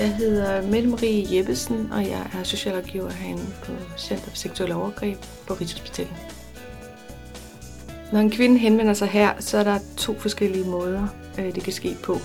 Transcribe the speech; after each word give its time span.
Jeg 0.00 0.16
hedder 0.16 0.62
Mette 0.62 0.88
Marie 0.88 1.36
Jeppesen, 1.36 1.92
og 1.92 2.02
jeg 2.02 2.30
er 2.38 2.42
socialrådgiver 2.42 3.10
herinde 3.10 3.46
på 3.64 3.72
Center 3.98 4.30
for 4.30 4.36
Seksuelle 4.36 4.74
Overgreb 4.74 5.18
på 5.46 5.54
Rigshospitalet. 5.54 6.14
Når 8.12 8.20
en 8.20 8.30
kvinde 8.30 8.58
henvender 8.58 8.94
sig 8.94 9.08
her, 9.08 9.32
så 9.40 9.58
er 9.58 9.64
der 9.64 9.78
to 9.96 10.18
forskellige 10.18 10.64
måder, 10.64 11.06
øh, 11.38 11.54
det 11.54 11.62
kan 11.62 11.72
ske 11.72 11.96
på. 12.02 12.16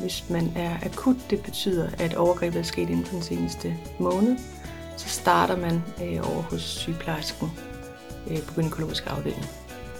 Hvis 0.00 0.24
man 0.30 0.52
er 0.56 0.70
akut, 0.84 1.16
det 1.30 1.42
betyder, 1.42 1.88
at 1.98 2.14
overgrebet 2.14 2.58
er 2.58 2.62
sket 2.62 2.90
inden 2.90 3.04
for 3.04 3.14
den 3.14 3.22
seneste 3.22 3.76
måned, 3.98 4.36
så 4.96 5.08
starter 5.08 5.56
man 5.56 5.82
øh, 6.04 6.30
over 6.32 6.42
hos 6.42 6.62
sygeplejersken 6.62 7.50
øh, 8.30 8.42
på 8.42 8.54
gynækologisk 8.54 9.04
afdeling, 9.06 9.46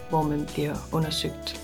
hvor 0.09 0.23
man 0.23 0.49
bliver 0.53 0.75
undersøgt. 0.93 1.61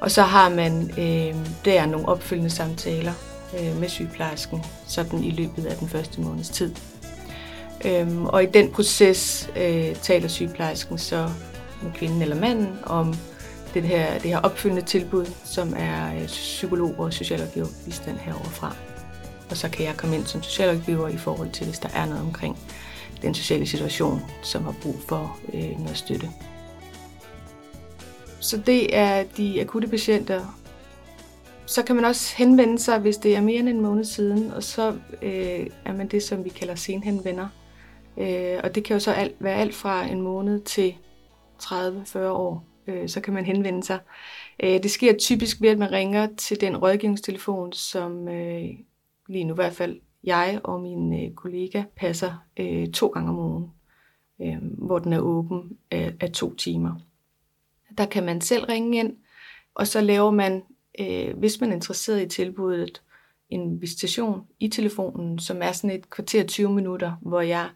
Og 0.00 0.10
så 0.10 0.22
har 0.22 0.48
man 0.48 0.90
øh, 0.90 1.36
der 1.64 1.86
nogle 1.86 2.08
opfølgende 2.08 2.50
samtaler 2.50 3.12
øh, 3.60 3.80
med 3.80 3.88
sygeplejersken, 3.88 4.64
sådan 4.86 5.24
i 5.24 5.30
løbet 5.30 5.66
af 5.66 5.76
den 5.76 5.88
første 5.88 6.20
måneds 6.20 6.48
tid. 6.48 6.74
Øhm, 7.84 8.26
og 8.26 8.42
i 8.42 8.46
den 8.46 8.70
proces 8.70 9.50
øh, 9.56 9.94
taler 9.96 10.28
sygeplejersken 10.28 10.98
så 10.98 11.30
med 11.82 11.92
kvinden 11.92 12.22
eller 12.22 12.36
manden 12.36 12.78
om 12.82 13.14
det 13.74 13.82
her, 13.82 14.18
det 14.18 14.30
her 14.30 14.38
opfølgende 14.38 14.82
tilbud, 14.82 15.26
som 15.44 15.74
er 15.76 16.14
øh, 16.14 16.26
psykolog 16.26 16.94
og 16.98 17.12
socialrådgiver 17.12 17.66
bistand 17.84 18.18
heroverfra. 18.18 18.76
Og 19.50 19.56
så 19.56 19.68
kan 19.68 19.86
jeg 19.86 19.96
komme 19.96 20.16
ind 20.16 20.26
som 20.26 20.42
socialrådgiver 20.42 21.08
i 21.08 21.16
forhold 21.16 21.50
til, 21.50 21.66
hvis 21.66 21.78
der 21.78 21.88
er 21.94 22.06
noget 22.06 22.22
omkring 22.22 22.58
den 23.22 23.34
sociale 23.34 23.66
situation, 23.66 24.22
som 24.42 24.64
har 24.64 24.74
brug 24.82 24.96
for 25.08 25.38
øh, 25.54 25.80
noget 25.80 25.96
støtte. 25.96 26.30
Så 28.40 28.56
det 28.56 28.96
er 28.96 29.24
de 29.36 29.60
akutte 29.60 29.88
patienter. 29.88 30.61
Så 31.66 31.82
kan 31.82 31.96
man 31.96 32.04
også 32.04 32.36
henvende 32.36 32.78
sig, 32.78 32.98
hvis 32.98 33.16
det 33.16 33.36
er 33.36 33.40
mere 33.40 33.58
end 33.58 33.68
en 33.68 33.80
måned 33.80 34.04
siden, 34.04 34.50
og 34.50 34.62
så 34.62 34.98
øh, 35.22 35.66
er 35.84 35.92
man 35.96 36.08
det, 36.08 36.22
som 36.22 36.44
vi 36.44 36.48
kalder 36.48 36.74
senhenvender. 36.74 37.48
Øh, 38.16 38.60
og 38.64 38.74
det 38.74 38.84
kan 38.84 38.94
jo 38.94 39.00
så 39.00 39.12
alt, 39.12 39.36
være 39.38 39.54
alt 39.54 39.74
fra 39.74 40.04
en 40.04 40.20
måned 40.20 40.60
til 40.60 40.94
30-40 41.62 42.18
år, 42.18 42.64
øh, 42.86 43.08
så 43.08 43.20
kan 43.20 43.34
man 43.34 43.44
henvende 43.44 43.82
sig. 43.82 43.98
Øh, 44.62 44.82
det 44.82 44.90
sker 44.90 45.16
typisk 45.18 45.60
ved, 45.60 45.68
at 45.68 45.78
man 45.78 45.92
ringer 45.92 46.28
til 46.36 46.60
den 46.60 46.76
rådgivningstelefon, 46.76 47.72
som 47.72 48.28
øh, 48.28 48.68
lige 49.28 49.44
nu 49.44 49.54
i 49.54 49.54
hvert 49.54 49.72
fald 49.72 50.00
jeg 50.24 50.60
og 50.64 50.80
min 50.80 51.24
øh, 51.24 51.34
kollega 51.34 51.82
passer 51.96 52.44
øh, 52.56 52.88
to 52.88 53.06
gange 53.06 53.30
om 53.30 53.38
ugen, 53.38 53.70
øh, 54.42 54.56
hvor 54.78 54.98
den 54.98 55.12
er 55.12 55.20
åben 55.20 55.78
af, 55.90 56.14
af 56.20 56.30
to 56.30 56.54
timer. 56.54 56.94
Der 57.98 58.06
kan 58.06 58.24
man 58.24 58.40
selv 58.40 58.64
ringe 58.64 58.98
ind, 58.98 59.16
og 59.74 59.86
så 59.86 60.00
laver 60.00 60.30
man, 60.30 60.62
øh, 61.00 61.38
hvis 61.38 61.60
man 61.60 61.70
er 61.70 61.74
interesseret 61.74 62.22
i 62.22 62.28
tilbuddet, 62.28 63.02
en 63.48 63.80
visitation 63.80 64.46
i 64.60 64.68
telefonen, 64.68 65.38
som 65.38 65.62
er 65.62 65.72
sådan 65.72 65.96
et 65.96 66.10
kvarter 66.10 66.46
20 66.46 66.72
minutter, 66.72 67.12
hvor 67.20 67.40
jeg 67.40 67.70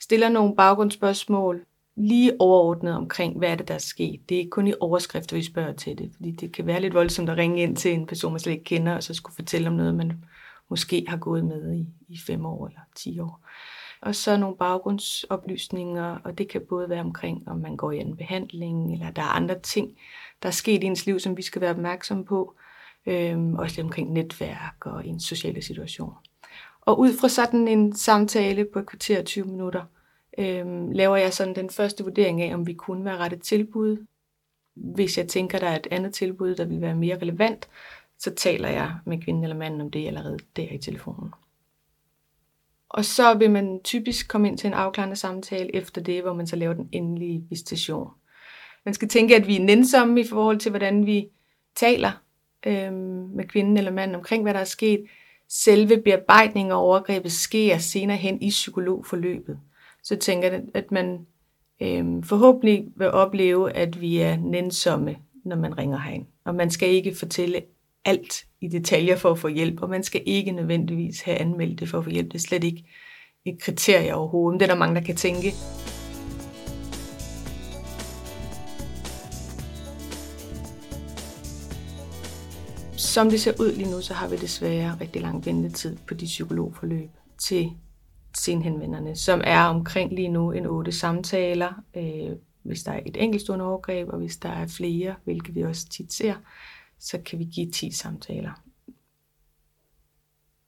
stiller 0.00 0.28
nogle 0.28 0.56
baggrundsspørgsmål, 0.56 1.64
lige 1.96 2.40
overordnet 2.40 2.94
omkring, 2.94 3.38
hvad 3.38 3.48
er 3.48 3.54
det, 3.54 3.68
der 3.68 3.74
er 3.74 3.78
sket. 3.78 4.20
Det 4.28 4.34
er 4.34 4.38
ikke 4.38 4.50
kun 4.50 4.66
i 4.66 4.74
overskrifter, 4.80 5.36
vi 5.36 5.42
spørger 5.42 5.72
til 5.72 5.98
det, 5.98 6.12
fordi 6.16 6.30
det 6.30 6.52
kan 6.52 6.66
være 6.66 6.80
lidt 6.80 6.94
voldsomt 6.94 7.30
at 7.30 7.36
ringe 7.36 7.62
ind 7.62 7.76
til 7.76 7.92
en 7.92 8.06
person, 8.06 8.32
man 8.32 8.40
slet 8.40 8.52
ikke 8.52 8.64
kender, 8.64 8.94
og 8.94 9.02
så 9.02 9.14
skulle 9.14 9.34
fortælle 9.34 9.68
om 9.68 9.74
noget, 9.74 9.94
man 9.94 10.24
måske 10.70 11.04
har 11.08 11.16
gået 11.16 11.44
med 11.44 11.74
i, 11.74 11.86
i 12.08 12.18
fem 12.26 12.46
år 12.46 12.66
eller 12.66 12.80
ti 12.96 13.20
år. 13.20 13.40
Og 14.02 14.14
så 14.14 14.36
nogle 14.36 14.56
baggrundsoplysninger, 14.56 16.18
og 16.24 16.38
det 16.38 16.48
kan 16.48 16.62
både 16.68 16.88
være 16.88 17.00
omkring, 17.00 17.48
om 17.48 17.58
man 17.58 17.76
går 17.76 17.92
i 17.92 17.98
en 17.98 18.16
behandling, 18.16 18.92
eller 18.92 19.10
der 19.10 19.22
er 19.22 19.36
andre 19.36 19.58
ting, 19.58 19.96
der 20.44 20.48
er 20.48 20.52
sket 20.52 20.82
i 20.82 20.86
ens 20.86 21.06
liv, 21.06 21.20
som 21.20 21.36
vi 21.36 21.42
skal 21.42 21.60
være 21.60 21.70
opmærksomme 21.70 22.24
på. 22.24 22.54
Øhm, 23.06 23.54
også 23.54 23.76
lidt 23.76 23.84
omkring 23.84 24.12
netværk 24.12 24.86
og 24.86 25.06
en 25.06 25.20
sociale 25.20 25.62
situation. 25.62 26.14
Og 26.80 26.98
ud 26.98 27.12
fra 27.20 27.28
sådan 27.28 27.68
en 27.68 27.96
samtale 27.96 28.64
på 28.72 28.78
et 28.78 28.86
kvarter 28.86 29.22
20 29.22 29.44
minutter, 29.44 29.82
øhm, 30.38 30.90
laver 30.90 31.16
jeg 31.16 31.32
sådan 31.32 31.54
den 31.54 31.70
første 31.70 32.04
vurdering 32.04 32.42
af, 32.42 32.54
om 32.54 32.66
vi 32.66 32.74
kunne 32.74 33.04
være 33.04 33.16
rettet 33.16 33.42
tilbud. 33.42 34.06
Hvis 34.74 35.18
jeg 35.18 35.28
tænker, 35.28 35.58
der 35.58 35.66
er 35.66 35.76
et 35.76 35.86
andet 35.90 36.14
tilbud, 36.14 36.54
der 36.54 36.64
vil 36.64 36.80
være 36.80 36.94
mere 36.94 37.18
relevant, 37.18 37.68
så 38.18 38.34
taler 38.34 38.68
jeg 38.68 38.94
med 39.06 39.22
kvinden 39.22 39.42
eller 39.42 39.56
manden 39.56 39.80
om 39.80 39.90
det 39.90 40.06
allerede 40.06 40.38
der 40.56 40.72
i 40.72 40.78
telefonen. 40.78 41.30
Og 42.88 43.04
så 43.04 43.34
vil 43.34 43.50
man 43.50 43.80
typisk 43.84 44.28
komme 44.28 44.48
ind 44.48 44.58
til 44.58 44.66
en 44.66 44.74
afklarende 44.74 45.16
samtale 45.16 45.74
efter 45.74 46.00
det, 46.00 46.22
hvor 46.22 46.32
man 46.32 46.46
så 46.46 46.56
laver 46.56 46.74
den 46.74 46.88
endelige 46.92 47.46
visitation. 47.50 48.10
Man 48.84 48.94
skal 48.94 49.08
tænke, 49.08 49.36
at 49.36 49.46
vi 49.46 49.56
er 49.56 49.64
nænsomme 49.64 50.20
i 50.20 50.24
forhold 50.24 50.58
til, 50.58 50.70
hvordan 50.70 51.06
vi 51.06 51.28
taler 51.76 52.10
øh, 52.66 52.92
med 53.36 53.48
kvinden 53.48 53.76
eller 53.76 53.90
manden 53.92 54.14
omkring, 54.14 54.42
hvad 54.42 54.54
der 54.54 54.60
er 54.60 54.64
sket. 54.64 55.04
Selve 55.48 56.02
bearbejdningen 56.02 56.72
og 56.72 56.78
overgrebet 56.78 57.32
sker 57.32 57.78
senere 57.78 58.16
hen 58.16 58.42
i 58.42 58.48
psykologforløbet. 58.48 59.58
Så 60.02 60.16
tænker 60.16 60.50
jeg, 60.50 60.62
at 60.74 60.92
man 60.92 61.26
øh, 61.82 62.24
forhåbentlig 62.24 62.86
vil 62.96 63.10
opleve, 63.10 63.72
at 63.72 64.00
vi 64.00 64.18
er 64.18 64.36
nænsomme, 64.36 65.16
når 65.44 65.56
man 65.56 65.78
ringer 65.78 65.98
herind. 65.98 66.26
Og 66.44 66.54
man 66.54 66.70
skal 66.70 66.88
ikke 66.88 67.14
fortælle 67.14 67.62
alt 68.04 68.46
i 68.60 68.68
detaljer 68.68 69.16
for 69.16 69.30
at 69.30 69.38
få 69.38 69.48
hjælp, 69.48 69.82
og 69.82 69.90
man 69.90 70.02
skal 70.02 70.22
ikke 70.26 70.52
nødvendigvis 70.52 71.20
have 71.20 71.36
anmeldt 71.36 71.80
det 71.80 71.88
for 71.88 71.98
at 71.98 72.04
få 72.04 72.10
hjælp. 72.10 72.32
Det 72.32 72.38
er 72.38 72.42
slet 72.42 72.64
ikke 72.64 72.84
et 73.44 73.60
kriterie 73.60 74.14
overhovedet. 74.14 74.60
Det 74.60 74.68
er 74.68 74.72
der 74.72 74.78
mange, 74.78 74.94
der 74.94 75.06
kan 75.06 75.16
tænke. 75.16 75.52
Som 83.14 83.30
det 83.30 83.40
ser 83.40 83.52
ud 83.60 83.72
lige 83.72 83.90
nu, 83.90 84.00
så 84.00 84.14
har 84.14 84.28
vi 84.28 84.36
desværre 84.36 84.96
rigtig 85.00 85.22
lang 85.22 85.46
ventetid 85.46 85.96
på 86.08 86.14
de 86.14 86.24
psykologforløb 86.24 87.10
til 87.38 87.70
senhenvenderne, 88.36 89.16
som 89.16 89.40
er 89.44 89.64
omkring 89.64 90.12
lige 90.12 90.28
nu 90.28 90.52
en 90.52 90.66
otte 90.66 90.92
samtaler, 90.92 91.72
øh, 91.96 92.36
hvis 92.62 92.82
der 92.82 92.92
er 92.92 93.00
et 93.06 93.16
enkeltstående 93.16 93.64
overgreb, 93.64 94.08
og 94.08 94.18
hvis 94.18 94.36
der 94.36 94.48
er 94.48 94.66
flere, 94.66 95.14
hvilket 95.24 95.54
vi 95.54 95.62
også 95.62 95.88
tit 95.88 96.12
ser, 96.12 96.34
så 96.98 97.18
kan 97.18 97.38
vi 97.38 97.44
give 97.44 97.70
10 97.70 97.90
samtaler. 97.90 98.62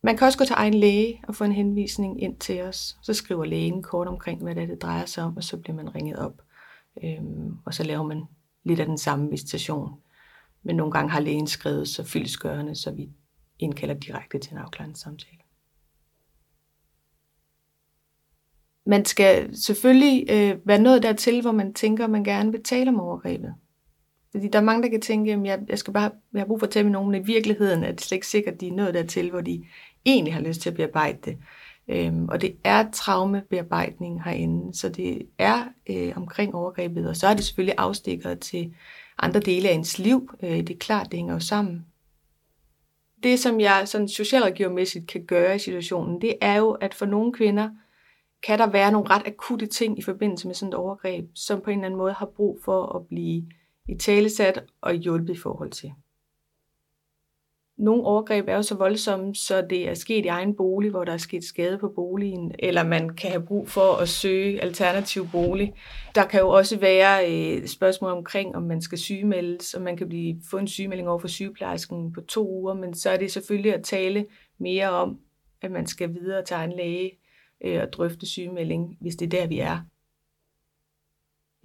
Man 0.03 0.17
kan 0.17 0.27
også 0.27 0.39
gå 0.39 0.45
til 0.45 0.57
egen 0.59 0.75
læge 0.75 1.23
og 1.29 1.35
få 1.35 1.45
en 1.45 1.53
henvisning 1.53 2.23
ind 2.23 2.37
til 2.37 2.63
os. 2.63 2.99
Så 3.03 3.15
skriver 3.15 3.45
lægen 3.45 3.83
kort 3.83 4.09
omkring, 4.09 4.43
hvad 4.43 4.55
det, 4.55 4.63
er, 4.63 4.67
det 4.67 4.83
drejer 4.83 5.07
sig 5.07 5.25
om, 5.25 5.37
og 5.37 5.45
så 5.45 5.57
bliver 5.57 5.77
man 5.77 5.95
ringet 5.95 6.19
op. 6.19 6.43
Øhm, 7.05 7.57
og 7.65 7.75
så 7.75 7.85
laver 7.85 8.03
man 8.03 8.23
lidt 8.65 8.81
af 8.81 8.87
den 8.87 8.99
samme 8.99 9.31
visitation. 9.31 9.91
Men 10.67 10.77
nogle 10.77 10.93
gange 10.93 11.11
har 11.11 11.21
lægen 11.21 11.47
skrevet 11.47 11.89
så 11.89 12.05
fyldesgørende, 12.05 12.75
så 12.75 12.91
vi 12.91 13.09
indkalder 13.59 13.95
direkte 13.95 14.39
til 14.39 14.53
en 14.53 14.59
afklarende 14.59 14.97
samtale. 14.97 15.39
Man 18.87 19.05
skal 19.05 19.57
selvfølgelig 19.57 20.27
øh, 20.31 20.59
være 20.65 20.79
nået 20.79 21.03
dertil, 21.03 21.41
hvor 21.41 21.53
man 21.53 21.75
tænker, 21.75 22.05
at 22.05 22.11
man 22.11 22.25
gerne 22.25 22.53
vil 22.53 22.63
tale 22.63 22.89
om 22.89 23.01
overgrebet. 23.01 23.55
Fordi 24.31 24.49
der 24.49 24.59
er 24.59 24.63
mange, 24.63 24.83
der 24.83 24.89
kan 24.89 25.01
tænke, 25.01 25.33
at 25.33 25.45
jeg, 25.45 25.61
jeg 25.69 25.79
skal 25.79 25.93
bare 25.93 26.11
jeg 26.33 26.41
har 26.41 26.47
brug 26.47 26.61
for 26.61 26.67
at 26.67 26.73
tale 26.73 26.85
med 26.85 26.93
nogen, 26.93 27.11
men 27.11 27.23
i 27.23 27.27
virkeligheden 27.27 27.85
er 27.85 27.91
det 27.91 28.01
slet 28.01 28.17
ikke 28.17 28.27
sikkert, 28.27 28.55
at 28.55 28.61
de 28.61 28.69
er 28.69 28.73
nået 28.73 28.95
dertil, 28.95 29.31
hvor 29.31 29.41
de 29.41 29.65
egentlig 30.05 30.35
har 30.35 30.41
lyst 30.41 30.61
til 30.61 30.71
at 30.71 30.77
bearbejde 30.77 31.19
det. 31.25 31.39
Øhm, 31.89 32.29
og 32.29 32.41
det 32.41 32.57
er 32.65 32.91
traumebearbejdning 32.91 34.25
herinde, 34.25 34.79
så 34.79 34.89
det 34.89 35.23
er 35.39 35.65
øh, 35.91 36.13
omkring 36.17 36.55
overgrebet, 36.55 37.09
og 37.09 37.17
så 37.17 37.27
er 37.27 37.35
det 37.35 37.45
selvfølgelig 37.45 37.75
afstikkeret 37.79 38.41
til 38.41 38.75
andre 39.19 39.41
dele 39.41 39.69
af 39.69 39.73
ens 39.73 39.99
liv. 39.99 40.31
Øh, 40.43 40.51
det 40.51 40.71
er 40.71 40.79
klart, 40.79 41.07
det 41.11 41.19
hænger 41.19 41.35
jo 41.35 41.41
sammen. 41.41 41.87
Det, 43.23 43.39
som 43.39 43.61
jeg 43.61 43.89
sådan 43.89 44.09
socialrådgivermæssigt 44.09 45.07
kan 45.07 45.27
gøre 45.27 45.57
i 45.57 45.59
situationen, 45.59 46.21
det 46.21 46.35
er 46.41 46.57
jo, 46.57 46.71
at 46.71 46.95
for 46.95 47.07
nogle 47.07 47.33
kvinder 47.33 47.71
kan 48.43 48.59
der 48.59 48.67
være 48.67 48.93
nogle 48.93 49.11
ret 49.11 49.27
akutte 49.27 49.67
ting 49.67 49.99
i 49.99 50.03
forbindelse 50.03 50.47
med 50.47 50.55
sådan 50.55 50.69
et 50.69 50.75
overgreb, 50.75 51.31
som 51.35 51.61
på 51.61 51.71
en 51.71 51.79
eller 51.79 51.87
anden 51.87 51.99
måde 51.99 52.13
har 52.13 52.27
brug 52.27 52.61
for 52.65 52.97
at 52.97 53.07
blive 53.07 53.47
i 53.89 53.95
talesat 53.95 54.65
og 54.81 54.95
hjulpet 54.95 55.35
i 55.35 55.41
forhold 55.41 55.71
til. 55.71 55.93
Nogle 57.79 58.05
overgreb 58.05 58.49
er 58.49 58.55
jo 58.55 58.63
så 58.63 58.75
voldsomme, 58.75 59.35
så 59.35 59.67
det 59.71 59.89
er 59.89 59.95
sket 59.95 60.25
i 60.25 60.29
egen 60.29 60.57
bolig, 60.57 60.91
hvor 60.91 61.05
der 61.05 61.13
er 61.13 61.17
sket 61.17 61.45
skade 61.45 61.79
på 61.79 61.89
boligen, 61.89 62.55
eller 62.59 62.83
man 62.83 63.09
kan 63.09 63.31
have 63.31 63.47
brug 63.47 63.69
for 63.69 63.97
at 64.03 64.09
søge 64.09 64.63
alternativ 64.63 65.29
bolig. 65.33 65.75
Der 66.15 66.25
kan 66.25 66.41
jo 66.41 66.49
også 66.49 66.79
være 66.79 67.33
øh, 67.33 67.67
spørgsmål 67.67 68.11
omkring, 68.11 68.57
om 68.57 68.63
man 68.63 68.83
skal 68.83 68.99
sygemeldes, 68.99 69.75
og 69.75 69.83
man 69.83 69.97
kan 69.97 70.09
blive, 70.09 70.37
få 70.51 70.59
en 70.59 70.69
sygemelding 70.69 71.09
over 71.09 71.19
for 71.19 71.29
sygeplejersken 71.29 72.13
på 72.13 72.21
to 72.21 72.51
uger, 72.51 72.75
men 72.75 72.95
så 72.95 73.11
er 73.11 73.17
det 73.17 73.33
selvfølgelig 73.33 73.75
at 73.75 73.85
tale 73.85 74.27
mere 74.59 74.91
om, 74.91 75.19
at 75.63 75.71
man 75.71 75.87
skal 75.87 76.15
videre 76.15 76.45
til 76.45 76.57
en 76.57 76.73
læge 76.73 77.11
øh, 77.65 77.83
og 77.83 77.93
drøfte 77.93 78.27
sygemelding, 78.27 78.97
hvis 79.01 79.17
det 79.17 79.35
er 79.35 79.41
der, 79.41 79.47
vi 79.47 79.59
er 79.59 79.79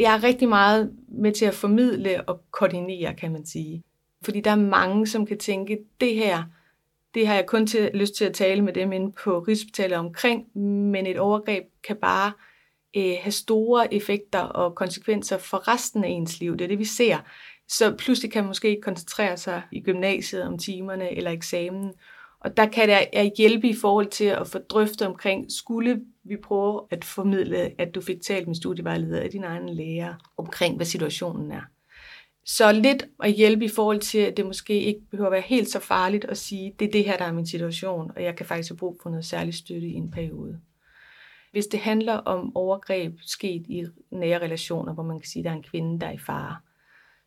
jeg 0.01 0.15
er 0.15 0.23
rigtig 0.23 0.49
meget 0.49 0.93
med 1.07 1.31
til 1.31 1.45
at 1.45 1.53
formidle 1.53 2.29
og 2.29 2.41
koordinere, 2.51 3.13
kan 3.15 3.31
man 3.31 3.45
sige. 3.45 3.83
Fordi 4.23 4.41
der 4.41 4.51
er 4.51 4.55
mange, 4.55 5.07
som 5.07 5.25
kan 5.25 5.37
tænke, 5.37 5.79
det 6.01 6.15
her, 6.15 6.43
det 7.13 7.27
har 7.27 7.35
jeg 7.35 7.45
kun 7.45 7.67
til, 7.67 7.91
lyst 7.93 8.15
til 8.15 8.25
at 8.25 8.33
tale 8.33 8.61
med 8.61 8.73
dem 8.73 8.91
inde 8.91 9.11
på 9.23 9.39
Rigshospitalet 9.39 9.97
omkring, 9.97 10.57
men 10.57 11.07
et 11.07 11.19
overgreb 11.19 11.63
kan 11.83 11.95
bare 11.95 12.31
øh, 12.97 13.15
have 13.21 13.31
store 13.31 13.93
effekter 13.93 14.39
og 14.39 14.75
konsekvenser 14.75 15.37
for 15.37 15.67
resten 15.67 16.03
af 16.03 16.09
ens 16.09 16.39
liv. 16.39 16.57
Det 16.57 16.61
er 16.61 16.67
det, 16.67 16.79
vi 16.79 16.85
ser. 16.85 17.17
Så 17.67 17.95
pludselig 17.97 18.31
kan 18.31 18.43
man 18.43 18.47
måske 18.47 18.69
ikke 18.69 18.81
koncentrere 18.81 19.37
sig 19.37 19.61
i 19.71 19.81
gymnasiet 19.81 20.43
om 20.43 20.57
timerne 20.57 21.17
eller 21.17 21.31
eksamen, 21.31 21.93
Og 22.39 22.57
der 22.57 22.65
kan 22.65 22.89
det 22.89 23.31
hjælpe 23.37 23.67
i 23.67 23.75
forhold 23.81 24.07
til 24.07 24.25
at 24.25 24.47
få 24.47 24.57
drøftet 24.57 25.07
omkring, 25.07 25.51
skulle 25.51 26.01
vi 26.23 26.37
prøve 26.43 26.87
at 26.91 27.05
formidle, 27.05 27.81
at 27.81 27.95
du 27.95 28.01
fik 28.01 28.21
talt 28.21 28.47
med 28.47 28.55
studievejleder 28.55 29.19
af 29.21 29.29
dine 29.29 29.47
egne 29.47 29.73
læger 29.75 30.15
omkring, 30.37 30.75
hvad 30.75 30.85
situationen 30.85 31.51
er. 31.51 31.61
Så 32.45 32.71
lidt 32.71 33.07
at 33.23 33.31
hjælpe 33.33 33.65
i 33.65 33.69
forhold 33.75 33.99
til, 33.99 34.19
at 34.19 34.37
det 34.37 34.45
måske 34.45 34.81
ikke 34.81 35.01
behøver 35.11 35.27
at 35.27 35.33
være 35.33 35.41
helt 35.41 35.69
så 35.69 35.79
farligt 35.79 36.25
at 36.25 36.37
sige, 36.37 36.75
det 36.79 36.87
er 36.87 36.91
det 36.91 37.05
her, 37.05 37.17
der 37.17 37.25
er 37.25 37.33
min 37.33 37.45
situation, 37.45 38.11
og 38.15 38.23
jeg 38.23 38.35
kan 38.35 38.45
faktisk 38.45 38.69
have 38.69 38.77
brug 38.77 38.99
for 39.03 39.09
noget 39.09 39.25
særlig 39.25 39.53
støtte 39.53 39.87
i 39.87 39.93
en 39.93 40.11
periode. 40.11 40.61
Hvis 41.51 41.67
det 41.67 41.79
handler 41.79 42.13
om 42.13 42.55
overgreb 42.55 43.13
sket 43.21 43.65
i 43.69 43.85
nære 44.11 44.41
relationer, 44.41 44.93
hvor 44.93 45.03
man 45.03 45.19
kan 45.19 45.29
sige, 45.29 45.41
at 45.41 45.43
der 45.45 45.51
er 45.51 45.55
en 45.55 45.63
kvinde, 45.63 45.99
der 45.99 46.07
er 46.07 46.11
i 46.11 46.17
fare, 46.17 46.57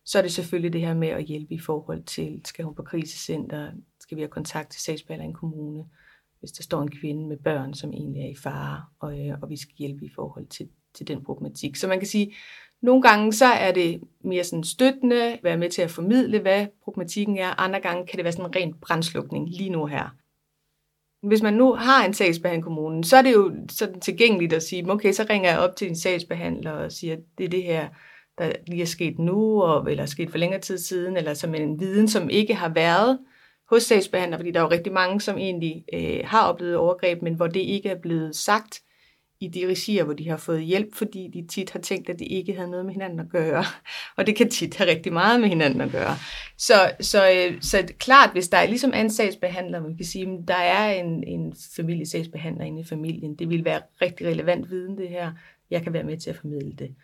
så 0.05 0.17
er 0.17 0.21
det 0.21 0.31
selvfølgelig 0.31 0.73
det 0.73 0.81
her 0.81 0.93
med 0.93 1.07
at 1.07 1.23
hjælpe 1.23 1.53
i 1.53 1.59
forhold 1.59 2.03
til, 2.03 2.41
skal 2.45 2.65
hun 2.65 2.75
på 2.75 2.83
krisecenter, 2.83 3.71
skal 3.99 4.17
vi 4.17 4.21
have 4.21 4.29
kontakt 4.29 4.71
til 4.71 4.81
sagsbehandler 4.81 5.25
i 5.25 5.27
en 5.27 5.33
kommune, 5.33 5.83
hvis 6.39 6.51
der 6.51 6.63
står 6.63 6.81
en 6.81 6.91
kvinde 6.91 7.27
med 7.27 7.37
børn, 7.37 7.73
som 7.73 7.93
egentlig 7.93 8.21
er 8.21 8.29
i 8.29 8.35
fare, 8.35 8.85
og, 8.99 9.19
øh, 9.19 9.37
og 9.41 9.49
vi 9.49 9.57
skal 9.57 9.75
hjælpe 9.77 10.05
i 10.05 10.09
forhold 10.15 10.47
til, 10.47 10.69
til 10.93 11.07
den 11.07 11.23
problematik. 11.23 11.75
Så 11.75 11.87
man 11.87 11.99
kan 11.99 12.07
sige, 12.07 12.33
nogle 12.81 13.01
gange 13.01 13.33
så 13.33 13.45
er 13.45 13.71
det 13.71 14.01
mere 14.23 14.43
sådan 14.43 14.63
støttende, 14.63 15.39
være 15.43 15.57
med 15.57 15.69
til 15.69 15.81
at 15.81 15.91
formidle, 15.91 16.39
hvad 16.39 16.67
problematikken 16.83 17.37
er. 17.37 17.61
Andre 17.61 17.79
gange 17.79 18.07
kan 18.07 18.17
det 18.17 18.23
være 18.23 18.33
sådan 18.33 18.45
en 18.45 18.55
ren 18.55 18.73
brændslukning 18.81 19.49
lige 19.49 19.69
nu 19.69 19.85
her. 19.85 20.15
Hvis 21.27 21.41
man 21.41 21.53
nu 21.53 21.73
har 21.73 22.05
en 22.05 22.13
sagsbehandler 22.13 22.61
i 22.61 22.67
kommunen, 22.67 23.03
så 23.03 23.17
er 23.17 23.21
det 23.21 23.33
jo 23.33 23.55
sådan 23.71 23.99
tilgængeligt 23.99 24.53
at 24.53 24.63
sige, 24.63 24.91
okay, 24.91 25.11
så 25.11 25.25
ringer 25.29 25.49
jeg 25.49 25.59
op 25.59 25.75
til 25.75 25.87
din 25.87 25.95
sagsbehandler 25.95 26.71
og 26.71 26.91
siger, 26.91 27.17
det 27.37 27.43
er 27.43 27.49
det 27.49 27.63
her, 27.63 27.87
der 28.37 28.51
lige 28.67 28.81
er 28.81 28.85
sket 28.85 29.19
nu, 29.19 29.61
og, 29.61 29.91
eller 29.91 30.03
er 30.03 30.07
sket 30.07 30.31
for 30.31 30.37
længere 30.37 30.61
tid 30.61 30.77
siden, 30.77 31.17
eller 31.17 31.33
som 31.33 31.55
en 31.55 31.79
viden, 31.79 32.07
som 32.07 32.29
ikke 32.29 32.53
har 32.55 32.69
været 32.69 33.19
hos 33.69 33.83
sagsbehandler, 33.83 34.37
fordi 34.37 34.51
der 34.51 34.59
er 34.59 34.63
jo 34.63 34.71
rigtig 34.71 34.93
mange, 34.93 35.21
som 35.21 35.37
egentlig 35.37 35.85
øh, 35.93 36.19
har 36.23 36.47
oplevet 36.47 36.75
overgreb, 36.75 37.21
men 37.21 37.33
hvor 37.33 37.47
det 37.47 37.59
ikke 37.59 37.89
er 37.89 37.99
blevet 37.99 38.35
sagt 38.35 38.81
i 39.39 39.47
de 39.47 39.67
regier, 39.67 40.03
hvor 40.03 40.13
de 40.13 40.29
har 40.29 40.37
fået 40.37 40.61
hjælp, 40.61 40.95
fordi 40.95 41.29
de 41.33 41.47
tit 41.47 41.71
har 41.71 41.79
tænkt, 41.79 42.09
at 42.09 42.19
det 42.19 42.27
ikke 42.29 42.53
havde 42.53 42.69
noget 42.69 42.85
med 42.85 42.93
hinanden 42.93 43.19
at 43.19 43.29
gøre. 43.29 43.63
Og 44.17 44.27
det 44.27 44.35
kan 44.35 44.49
tit 44.49 44.75
have 44.75 44.89
rigtig 44.89 45.13
meget 45.13 45.41
med 45.41 45.49
hinanden 45.49 45.81
at 45.81 45.91
gøre. 45.91 46.15
Så, 46.57 46.91
så, 46.99 47.31
øh, 47.31 47.61
så 47.61 47.93
klart, 47.99 48.31
hvis 48.31 48.49
der 48.49 48.57
er 48.57 48.67
ligesom 48.67 48.93
en 48.93 49.09
sagsbehandler, 49.09 49.81
man 49.81 49.97
kan 49.97 50.05
sige, 50.05 50.27
at 50.27 50.47
der 50.47 50.55
er 50.55 50.93
en, 50.93 51.23
en 51.23 51.53
familiesagsbehandler 51.75 52.65
inde 52.65 52.81
i 52.81 52.85
familien, 52.85 53.35
det 53.35 53.49
vil 53.49 53.65
være 53.65 53.81
rigtig 54.01 54.27
relevant 54.27 54.69
viden 54.69 54.97
det 54.97 55.09
her. 55.09 55.31
Jeg 55.71 55.83
kan 55.83 55.93
være 55.93 56.03
med 56.03 56.17
til 56.17 56.29
at 56.29 56.35
formidle 56.35 56.73
det. 56.73 56.95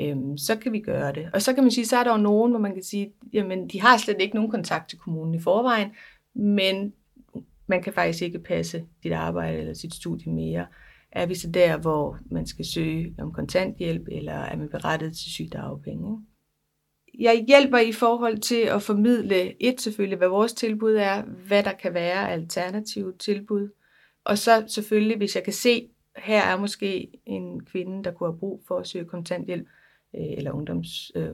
Øhm, 0.00 0.38
så 0.38 0.56
kan 0.56 0.72
vi 0.72 0.80
gøre 0.80 1.12
det. 1.12 1.28
Og 1.32 1.42
så 1.42 1.52
kan 1.52 1.64
man 1.64 1.70
sige, 1.70 1.86
så 1.86 1.96
er 1.96 2.04
der 2.04 2.10
jo 2.10 2.22
nogen, 2.22 2.52
hvor 2.52 2.60
man 2.60 2.74
kan 2.74 2.82
sige, 2.82 3.12
jamen 3.32 3.68
de 3.68 3.80
har 3.80 3.96
slet 3.96 4.20
ikke 4.20 4.34
nogen 4.34 4.50
kontakt 4.50 4.88
til 4.88 4.98
kommunen 4.98 5.34
i 5.34 5.40
forvejen, 5.40 5.90
men 6.34 6.92
man 7.66 7.82
kan 7.82 7.92
faktisk 7.92 8.22
ikke 8.22 8.38
passe 8.38 8.84
dit 9.02 9.12
arbejde 9.12 9.58
eller 9.58 9.74
sit 9.74 9.94
studie 9.94 10.32
mere. 10.32 10.66
Er 11.14 11.26
vi 11.26 11.34
så 11.34 11.50
der, 11.50 11.76
hvor 11.76 12.18
man 12.30 12.46
skal 12.46 12.64
søge 12.64 13.14
om 13.18 13.32
kontanthjælp, 13.32 14.08
eller 14.12 14.32
er 14.32 14.56
man 14.56 14.68
berettet 14.68 15.16
til 15.16 15.32
sygedagpenge? 15.32 16.26
Jeg 17.18 17.44
hjælper 17.48 17.78
i 17.78 17.92
forhold 17.92 18.38
til 18.38 18.60
at 18.60 18.82
formidle 18.82 19.62
et 19.62 19.80
selvfølgelig, 19.80 20.18
hvad 20.18 20.28
vores 20.28 20.52
tilbud 20.52 20.94
er, 20.94 21.22
hvad 21.22 21.62
der 21.62 21.72
kan 21.72 21.94
være 21.94 22.30
alternative 22.30 23.12
tilbud, 23.18 23.68
og 24.24 24.38
så 24.38 24.64
selvfølgelig, 24.68 25.16
hvis 25.16 25.34
jeg 25.34 25.44
kan 25.44 25.52
se, 25.52 25.88
her 26.16 26.42
er 26.42 26.58
måske 26.58 27.08
en 27.26 27.64
kvinde, 27.64 28.04
der 28.04 28.10
kunne 28.10 28.32
have 28.32 28.38
brug 28.38 28.62
for 28.68 28.78
at 28.78 28.86
søge 28.86 29.04
kontanthjælp, 29.04 29.66
øh, 30.14 30.26
eller 30.36 30.52
ungdoms, 30.52 31.12
øh, 31.14 31.30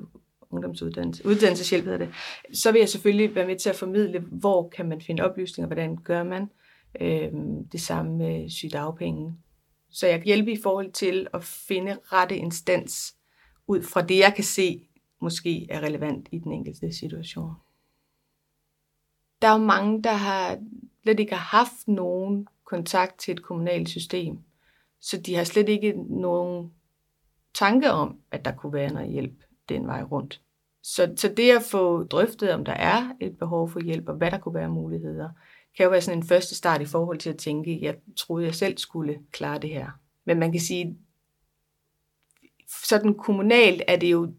ungdomsuddannelse, 0.51 1.27
uddannelseshjælp 1.27 1.85
hedder 1.85 1.99
det, 1.99 2.09
så 2.55 2.73
vil 2.73 2.79
jeg 2.79 2.89
selvfølgelig 2.89 3.35
være 3.35 3.47
med 3.47 3.57
til 3.57 3.71
at 3.71 3.77
formidle, 3.77 4.21
hvor 4.21 4.69
kan 4.69 4.89
man 4.89 5.01
finde 5.01 5.25
oplysninger, 5.25 5.67
hvordan 5.67 5.97
gør 5.97 6.23
man 6.23 6.51
øh, 7.01 7.33
det 7.73 7.81
samme 7.81 8.17
med 8.17 8.51
sygedagpenge. 8.51 9.35
Så 9.91 10.07
jeg 10.07 10.19
kan 10.19 10.27
hjælpe 10.27 10.53
i 10.53 10.63
forhold 10.63 10.93
til 10.93 11.27
at 11.35 11.45
finde 11.45 11.99
rette 12.05 12.37
instans 12.37 13.17
ud 13.67 13.83
fra 13.83 14.03
det, 14.03 14.19
jeg 14.19 14.33
kan 14.35 14.45
se 14.45 14.89
måske 15.21 15.67
er 15.71 15.81
relevant 15.81 16.29
i 16.33 16.39
den 16.39 16.53
enkelte 16.53 16.93
situation. 16.93 17.55
Der 19.43 19.49
er 19.49 19.53
jo 19.53 19.65
mange, 19.65 20.03
der 20.03 20.13
har 20.13 20.59
slet 21.03 21.21
ikke 21.21 21.35
har 21.35 21.59
haft 21.59 21.89
nogen 21.89 22.49
kontakt 22.65 23.19
til 23.19 23.33
et 23.33 23.43
kommunalt 23.43 23.89
system, 23.89 24.39
så 25.01 25.21
de 25.21 25.35
har 25.35 25.45
slet 25.45 25.69
ikke 25.69 25.95
nogen 26.09 26.73
tanke 27.55 27.91
om, 27.91 28.21
at 28.31 28.45
der 28.45 28.53
kunne 28.53 28.73
være 28.73 28.93
noget 28.93 29.13
hjælp 29.13 29.45
den 29.69 29.87
vej 29.87 30.03
rundt. 30.03 30.41
Så, 30.83 31.13
så 31.17 31.29
det 31.37 31.51
at 31.51 31.63
få 31.63 32.05
drøftet, 32.05 32.53
om 32.53 32.65
der 32.65 32.73
er 32.73 33.17
et 33.21 33.39
behov 33.39 33.71
for 33.71 33.81
hjælp, 33.81 34.09
og 34.09 34.15
hvad 34.15 34.31
der 34.31 34.39
kunne 34.39 34.55
være 34.55 34.69
muligheder, 34.69 35.29
kan 35.81 35.85
jo 35.85 35.91
være 35.91 36.01
sådan 36.01 36.19
en 36.19 36.27
første 36.27 36.55
start 36.55 36.81
i 36.81 36.85
forhold 36.85 37.19
til 37.19 37.31
at 37.31 37.39
tænke, 37.39 37.79
jeg 37.83 37.97
troede, 38.17 38.45
jeg 38.45 38.55
selv 38.55 38.79
skulle 38.79 39.19
klare 39.33 39.59
det 39.59 39.71
her. 39.71 39.91
Men 40.25 40.39
man 40.39 40.53
kan 40.53 40.61
sige, 40.61 40.99
sådan 42.89 43.15
kommunalt 43.15 43.83
er 43.89 43.97
det 43.97 44.13
jo 44.13 44.35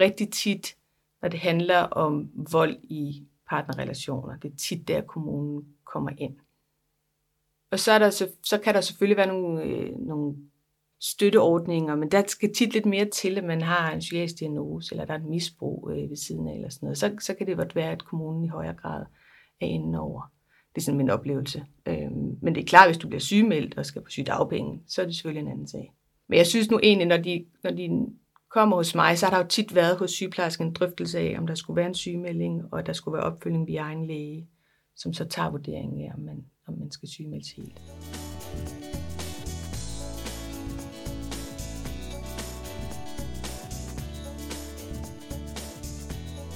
rigtig 0.00 0.32
tit, 0.32 0.76
når 1.22 1.28
det 1.28 1.40
handler 1.40 1.78
om 1.78 2.30
vold 2.52 2.76
i 2.82 3.26
partnerrelationer. 3.48 4.38
Det 4.38 4.52
er 4.52 4.56
tit 4.56 4.88
der, 4.88 5.00
kommunen 5.00 5.64
kommer 5.84 6.10
ind. 6.18 6.36
Og 7.70 7.78
så, 7.78 7.92
er 7.92 7.98
der, 7.98 8.10
så, 8.10 8.28
så 8.44 8.58
kan 8.58 8.74
der 8.74 8.80
selvfølgelig 8.80 9.16
være 9.16 9.26
nogle, 9.26 9.62
øh, 9.62 9.98
nogle 9.98 10.36
støtteordninger, 11.00 11.94
men 11.94 12.10
der 12.10 12.22
skal 12.26 12.54
tit 12.54 12.72
lidt 12.72 12.86
mere 12.86 13.04
til, 13.04 13.38
at 13.38 13.44
man 13.44 13.62
har 13.62 13.92
en 13.92 13.98
psykiatrisk 13.98 14.38
diagnose, 14.38 14.94
eller 14.94 15.04
der 15.04 15.14
er 15.14 15.18
et 15.18 15.24
misbrug 15.24 15.90
øh, 15.90 16.10
ved 16.10 16.16
siden 16.16 16.48
af, 16.48 16.54
eller 16.54 16.68
sådan 16.68 16.86
noget. 16.86 16.98
Så, 16.98 17.16
så 17.20 17.34
kan 17.34 17.46
det 17.46 17.56
godt 17.56 17.76
være, 17.76 17.92
at 17.92 18.04
kommunen 18.04 18.44
i 18.44 18.48
højere 18.48 18.74
grad 18.74 19.04
er 19.60 19.66
inde 19.66 19.98
over. 19.98 20.35
Det 20.76 20.82
er 20.82 20.84
sådan 20.84 20.98
min 20.98 21.10
oplevelse. 21.10 21.64
Øh, 21.86 22.10
men 22.42 22.54
det 22.54 22.60
er 22.60 22.64
klart, 22.64 22.88
hvis 22.88 22.98
du 22.98 23.08
bliver 23.08 23.20
sygemeldt 23.20 23.78
og 23.78 23.86
skal 23.86 24.02
på 24.02 24.10
sygedagpenge, 24.10 24.82
så 24.88 25.02
er 25.02 25.06
det 25.06 25.14
selvfølgelig 25.14 25.40
en 25.40 25.52
anden 25.52 25.68
sag. 25.68 25.92
Men 26.28 26.36
jeg 26.38 26.46
synes 26.46 26.70
nu 26.70 26.80
egentlig, 26.82 27.08
når 27.08 27.16
de, 27.16 27.44
når 27.64 27.70
de 27.70 28.06
kommer 28.50 28.76
hos 28.76 28.94
mig, 28.94 29.18
så 29.18 29.26
har 29.26 29.30
der 29.30 29.38
jo 29.38 29.48
tit 29.48 29.74
været 29.74 29.96
hos 29.96 30.10
sygeplejersken 30.10 30.66
en 30.66 30.72
drøftelse 30.72 31.18
af, 31.18 31.34
om 31.38 31.46
der 31.46 31.54
skulle 31.54 31.76
være 31.76 31.86
en 31.86 31.94
sygemelding, 31.94 32.62
og 32.72 32.86
der 32.86 32.92
skulle 32.92 33.12
være 33.16 33.24
opfølging 33.24 33.66
via 33.66 33.80
egen 33.80 34.06
læge, 34.06 34.48
som 34.96 35.12
så 35.12 35.24
tager 35.24 35.50
vurderingen 35.50 36.04
af, 36.04 36.12
om 36.14 36.20
man, 36.20 36.44
om 36.68 36.78
man 36.78 36.90
skal 36.90 37.08
sygemeldes 37.08 37.50
helt. 37.50 37.80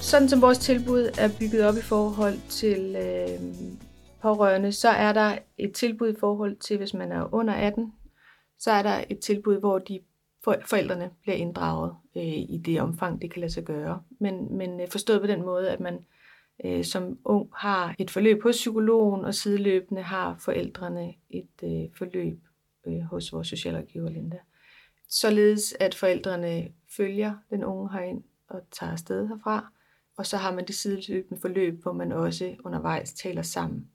sådan 0.01 0.29
som 0.29 0.41
vores 0.41 0.57
tilbud 0.57 1.09
er 1.17 1.29
bygget 1.39 1.63
op 1.63 1.77
i 1.77 1.81
forhold 1.81 2.37
til 2.49 2.95
øh, 2.95 3.39
pårørende, 4.21 4.71
så 4.71 4.89
er 4.89 5.13
der 5.13 5.37
et 5.57 5.73
tilbud 5.73 6.13
i 6.13 6.19
forhold 6.19 6.55
til, 6.55 6.77
hvis 6.77 6.93
man 6.93 7.11
er 7.11 7.33
under 7.33 7.53
18, 7.53 7.93
så 8.59 8.71
er 8.71 8.83
der 8.83 9.03
et 9.09 9.19
tilbud, 9.19 9.59
hvor 9.59 9.79
de 9.79 9.99
forældrene 10.43 11.09
bliver 11.21 11.35
inddraget 11.35 11.95
øh, 12.17 12.23
i 12.23 12.61
det 12.65 12.81
omfang, 12.81 13.21
det 13.21 13.31
kan 13.31 13.39
lade 13.39 13.51
sig 13.51 13.63
gøre. 13.63 14.03
Men, 14.19 14.57
men 14.57 14.81
øh, 14.81 14.87
forstået 14.87 15.21
på 15.21 15.27
den 15.27 15.41
måde, 15.41 15.69
at 15.69 15.79
man 15.79 16.05
øh, 16.65 16.83
som 16.83 17.17
ung 17.25 17.49
har 17.55 17.95
et 17.99 18.11
forløb 18.11 18.43
hos 18.43 18.55
psykologen, 18.55 19.25
og 19.25 19.35
sideløbende 19.35 20.01
har 20.01 20.35
forældrene 20.39 21.13
et 21.29 21.63
øh, 21.63 21.89
forløb 21.97 22.39
øh, 22.87 23.01
hos 23.01 23.33
vores 23.33 23.47
socialrådgiver 23.47 24.09
Linda. 24.09 24.37
Således 25.09 25.75
at 25.79 25.95
forældrene 25.95 26.67
følger 26.97 27.33
den 27.49 27.63
unge 27.63 27.91
herind 27.91 28.23
og 28.49 28.61
tager 28.71 28.91
afsted 28.91 29.27
herfra, 29.27 29.71
og 30.17 30.25
så 30.25 30.37
har 30.37 30.55
man 30.55 30.67
det 30.67 30.75
sideløbende 30.75 31.41
forløb, 31.41 31.81
hvor 31.81 31.93
man 31.93 32.11
også 32.11 32.55
undervejs 32.65 33.13
taler 33.13 33.41
sammen. 33.41 33.90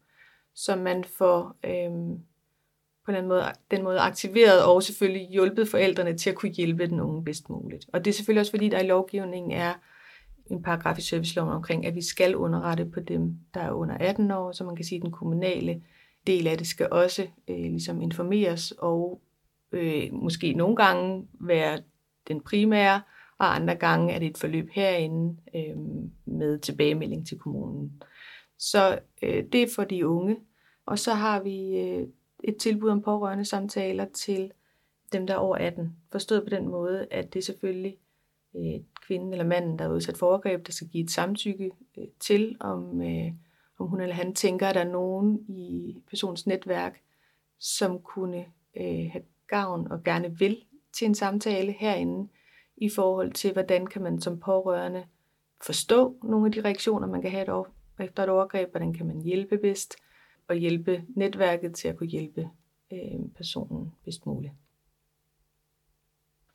Så 0.56 0.76
man 0.76 1.04
får 1.04 1.56
øhm, 1.64 2.20
på 3.06 3.12
den 3.12 3.26
måde, 3.26 3.44
den 3.70 3.82
måde 3.82 3.98
aktiveret 3.98 4.64
og 4.64 4.82
selvfølgelig 4.82 5.28
hjulpet 5.30 5.68
forældrene 5.68 6.18
til 6.18 6.30
at 6.30 6.36
kunne 6.36 6.52
hjælpe 6.52 6.86
den 6.86 7.00
unge 7.00 7.24
bedst 7.24 7.50
muligt. 7.50 7.86
Og 7.92 8.04
det 8.04 8.10
er 8.10 8.14
selvfølgelig 8.14 8.40
også 8.40 8.52
fordi, 8.52 8.68
der 8.68 8.80
i 8.80 8.86
lovgivningen 8.86 9.52
er 9.52 9.74
en 10.50 10.62
paragraf 10.62 10.98
i 10.98 11.00
serviceloven 11.00 11.52
omkring, 11.52 11.86
at 11.86 11.94
vi 11.94 12.02
skal 12.02 12.36
underrette 12.36 12.84
på 12.84 13.00
dem, 13.00 13.38
der 13.54 13.60
er 13.60 13.70
under 13.70 13.96
18 14.00 14.30
år, 14.30 14.52
så 14.52 14.64
man 14.64 14.76
kan 14.76 14.84
sige, 14.84 14.96
at 14.96 15.02
den 15.02 15.12
kommunale 15.12 15.82
del 16.26 16.46
af 16.46 16.58
det 16.58 16.66
skal 16.66 16.88
også 16.90 17.26
øh, 17.48 17.56
ligesom 17.56 18.00
informeres 18.00 18.72
og 18.78 19.20
øh, 19.72 20.12
måske 20.12 20.52
nogle 20.52 20.76
gange 20.76 21.26
være 21.40 21.78
den 22.28 22.40
primære 22.40 23.02
og 23.38 23.54
andre 23.54 23.74
gange 23.74 24.12
er 24.12 24.18
det 24.18 24.28
et 24.28 24.38
forløb 24.38 24.68
herinde 24.72 25.36
øh, 25.54 25.76
med 26.24 26.58
tilbagemelding 26.58 27.26
til 27.26 27.38
kommunen. 27.38 28.02
Så 28.58 28.98
øh, 29.22 29.44
det 29.52 29.62
er 29.62 29.68
for 29.74 29.84
de 29.84 30.06
unge. 30.06 30.36
Og 30.86 30.98
så 30.98 31.14
har 31.14 31.42
vi 31.42 31.80
øh, 31.80 32.08
et 32.44 32.56
tilbud 32.56 32.90
om 32.90 33.02
pårørende 33.02 33.44
samtaler 33.44 34.04
til 34.04 34.52
dem, 35.12 35.26
der 35.26 35.34
er 35.34 35.38
over 35.38 35.56
18. 35.56 35.96
Forstået 36.12 36.42
på 36.42 36.50
den 36.50 36.68
måde, 36.68 37.06
at 37.10 37.32
det 37.32 37.38
er 37.38 37.44
selvfølgelig 37.44 37.98
øh, 38.56 38.80
kvinden 39.06 39.32
eller 39.32 39.44
manden, 39.44 39.78
der 39.78 39.84
er 39.84 39.92
udsat 39.92 40.16
for 40.16 40.26
overgreb, 40.26 40.66
der 40.66 40.72
skal 40.72 40.88
give 40.88 41.04
et 41.04 41.10
samtykke 41.10 41.70
øh, 41.98 42.04
til, 42.20 42.56
om, 42.60 43.02
øh, 43.02 43.32
om 43.78 43.86
hun 43.86 44.00
eller 44.00 44.14
han 44.14 44.34
tænker, 44.34 44.68
at 44.68 44.74
der 44.74 44.80
er 44.80 44.92
nogen 44.92 45.44
i 45.48 45.96
persons 46.10 46.46
netværk, 46.46 47.00
som 47.58 47.98
kunne 47.98 48.44
øh, 48.76 49.10
have 49.12 49.24
gavn 49.46 49.92
og 49.92 50.04
gerne 50.04 50.38
vil 50.38 50.64
til 50.92 51.06
en 51.06 51.14
samtale 51.14 51.72
herinde 51.72 52.28
i 52.76 52.88
forhold 52.88 53.32
til, 53.32 53.52
hvordan 53.52 53.86
kan 53.86 54.02
man 54.02 54.20
som 54.20 54.40
pårørende 54.40 55.04
forstå 55.62 56.16
nogle 56.22 56.46
af 56.46 56.52
de 56.52 56.60
reaktioner, 56.60 57.06
man 57.06 57.22
kan 57.22 57.30
have 57.30 57.46
et 57.98 58.04
efter 58.04 58.22
et 58.22 58.28
overgreb, 58.28 58.70
hvordan 58.70 58.94
kan 58.94 59.06
man 59.06 59.20
hjælpe 59.20 59.58
bedst, 59.58 59.96
og 60.48 60.56
hjælpe 60.56 61.04
netværket 61.08 61.74
til 61.74 61.88
at 61.88 61.96
kunne 61.96 62.08
hjælpe 62.08 62.48
øh, 62.92 63.28
personen 63.36 63.92
bedst 64.04 64.26
muligt. 64.26 64.52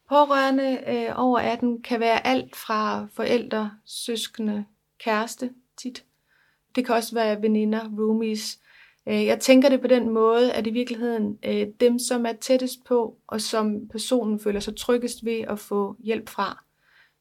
Pårørende 0.10 0.84
øh, 0.88 1.20
over 1.20 1.40
18 1.40 1.82
kan 1.82 2.00
være 2.00 2.28
alt 2.28 2.56
fra 2.56 3.06
forældre, 3.06 3.72
søskende, 3.86 4.66
kæreste 5.00 5.54
tit. 5.78 6.06
Det 6.76 6.86
kan 6.86 6.96
også 6.96 7.16
være 7.16 7.42
veninder, 7.42 7.90
roomies. 7.98 8.60
Øh, 9.08 9.26
jeg 9.26 9.40
tænker 9.40 9.70
det 9.70 9.82
på 9.82 9.88
den 9.88 10.10
måde, 10.10 10.54
at 10.54 10.68
i 10.68 10.70
virkeligheden 10.70 11.40
øh, 11.44 11.68
dem, 11.80 12.00
som 12.00 12.26
er 12.26 12.34
tættest 12.34 12.84
på, 12.86 13.18
og 13.28 13.42
som 13.42 13.88
personen 13.88 14.40
føler 14.40 14.60
sig 14.60 14.76
tryggest 14.76 15.26
ved 15.26 15.40
at 15.40 15.60
få 15.60 15.96
hjælp 16.00 16.30
fra. 16.30 16.64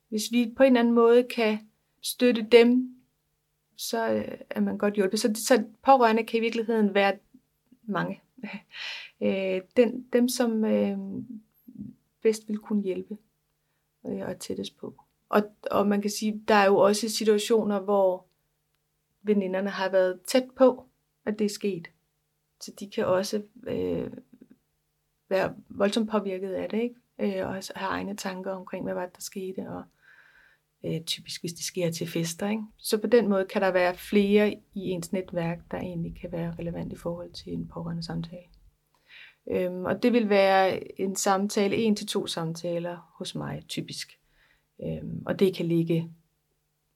Hvis 0.09 0.23
vi 0.33 0.53
på 0.57 0.63
en 0.63 0.67
eller 0.67 0.81
anden 0.81 0.95
måde 0.95 1.23
kan 1.23 1.59
støtte 2.03 2.47
dem, 2.53 3.00
så 3.81 4.11
øh, 4.11 4.39
er 4.51 4.61
man 4.61 4.79
godt 4.79 4.95
hjulpet. 4.95 5.21
Så, 5.21 5.33
så 5.35 5.65
pårørende 5.83 6.25
kan 6.25 6.39
i 6.39 6.41
virkeligheden 6.41 6.95
være 6.95 7.19
mange. 7.83 8.21
øh, 9.23 9.61
den, 9.77 10.03
dem, 10.13 10.29
som 10.29 10.65
øh, 10.65 10.99
bedst 12.23 12.49
vil 12.49 12.59
kunne 12.59 12.83
hjælpe 12.83 13.19
øh, 14.07 14.21
og 14.21 14.39
tættest 14.39 14.79
på. 14.79 14.95
Og, 15.29 15.43
og 15.71 15.87
man 15.87 16.03
kan 16.03 16.11
sige, 16.11 16.45
der 16.49 16.55
er 16.55 16.67
jo 16.67 16.77
også 16.77 17.09
situationer, 17.09 17.81
hvor 17.81 18.27
veninderne 19.23 19.71
har 19.71 19.89
været 19.89 20.21
tæt 20.21 20.49
på, 20.57 20.87
at 21.25 21.39
det 21.39 21.45
er 21.45 21.49
sket. 21.49 21.91
Så 22.61 22.73
de 22.81 22.91
kan 22.91 23.07
også 23.07 23.43
øh, 23.67 24.11
være 25.29 25.55
voldsomt 25.69 26.11
påvirket 26.11 26.53
af 26.53 26.69
det, 26.69 26.83
ikke? 26.83 27.39
Øh, 27.39 27.47
og 27.47 27.53
have 27.55 27.91
egne 27.91 28.17
tanker 28.17 28.53
omkring, 28.53 28.85
hvad 28.85 28.95
var 28.95 29.07
det, 29.07 29.17
der 29.17 29.23
skete, 29.23 29.69
og 29.69 29.85
øh, 30.85 31.01
typisk 31.01 31.43
hvis 31.43 31.53
det 31.53 31.65
sker 31.65 31.91
til 31.91 32.07
fester. 32.07 32.49
Ikke? 32.49 32.63
Så 32.79 32.99
på 32.99 33.07
den 33.07 33.29
måde 33.29 33.45
kan 33.45 33.63
der 33.63 33.71
være 33.71 33.95
flere 33.95 34.53
i 34.53 34.81
ens 34.81 35.13
netværk, 35.13 35.59
der 35.71 35.79
egentlig 35.79 36.17
kan 36.21 36.33
være 36.33 36.55
relevant 36.59 36.93
i 36.93 36.97
forhold 36.97 37.33
til 37.33 37.53
en 37.53 37.69
pårørende 37.69 38.03
samtale. 38.03 38.43
Øhm, 39.51 39.85
og 39.85 40.03
det 40.03 40.13
vil 40.13 40.29
være 40.29 41.01
en 41.01 41.17
samtale, 41.17 41.77
en 41.77 41.97
til 41.97 42.07
to 42.07 42.27
samtaler 42.27 43.15
hos 43.19 43.35
mig 43.35 43.63
typisk. 43.69 44.19
Øhm, 44.85 45.23
og 45.27 45.39
det 45.39 45.57
kan 45.57 45.67
ligge 45.67 46.13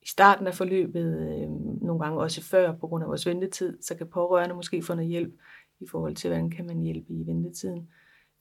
i 0.01 0.07
starten 0.07 0.47
af 0.47 0.53
forløbet, 0.53 1.41
øhm, 1.41 1.85
nogle 1.85 2.03
gange 2.03 2.19
også 2.19 2.43
før 2.43 2.75
på 2.77 2.87
grund 2.87 3.03
af 3.03 3.07
vores 3.07 3.25
ventetid, 3.25 3.81
så 3.81 3.95
kan 3.95 4.07
pårørende 4.07 4.55
måske 4.55 4.81
få 4.81 4.95
noget 4.95 5.09
hjælp 5.09 5.33
i 5.79 5.87
forhold 5.87 6.15
til, 6.15 6.29
hvordan 6.29 6.49
kan 6.49 6.65
man 6.65 6.79
hjælpe 6.79 7.13
i 7.13 7.27
ventetiden. 7.27 7.89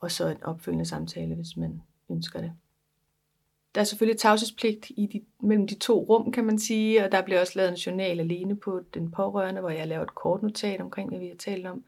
Og 0.01 0.11
så 0.11 0.29
en 0.29 0.43
opfølgende 0.43 0.85
samtale, 0.85 1.35
hvis 1.35 1.57
man 1.57 1.83
ønsker 2.11 2.41
det. 2.41 2.53
Der 3.75 3.81
er 3.81 3.85
selvfølgelig 3.85 4.21
tavshedspligt 4.21 4.87
i 4.91 5.07
de, 5.07 5.47
mellem 5.47 5.67
de 5.67 5.75
to 5.75 5.99
rum, 6.09 6.33
kan 6.33 6.45
man 6.45 6.59
sige, 6.59 7.05
og 7.05 7.13
der 7.13 7.23
bliver 7.23 7.41
også 7.41 7.53
lavet 7.57 7.71
en 7.71 7.77
journal 7.77 8.21
alene 8.21 8.57
på 8.57 8.81
den 8.95 9.11
pårørende, 9.11 9.61
hvor 9.61 9.71
jeg 9.71 9.89
laver 9.89 10.03
et 10.03 10.15
kort 10.15 10.43
notat 10.43 10.81
omkring, 10.81 11.09
hvad 11.09 11.19
vi 11.19 11.29
har 11.29 11.37
talt 11.37 11.67
om. 11.67 11.85